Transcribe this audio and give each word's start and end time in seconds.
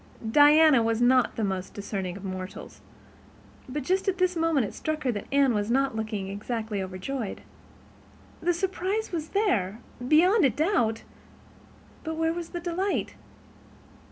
Diana 0.31 0.81
was 0.81 0.99
not 0.99 1.35
the 1.35 1.43
most 1.43 1.75
discerning 1.75 2.17
of 2.17 2.23
mortals, 2.25 2.81
but 3.69 3.83
just 3.83 4.07
at 4.07 4.17
this 4.17 4.35
moment 4.35 4.65
it 4.65 4.73
struck 4.73 5.03
her 5.03 5.11
that 5.11 5.27
Anne 5.31 5.53
was 5.53 5.69
not 5.69 5.95
looking 5.95 6.27
exactly 6.27 6.81
overjoyed. 6.81 7.41
The 8.41 8.51
surprise 8.55 9.11
was 9.11 9.29
there, 9.29 9.79
beyond 10.07 10.55
doubt—but 10.55 12.15
where 12.15 12.33
was 12.33 12.49
the 12.49 12.59
delight? 12.59 13.13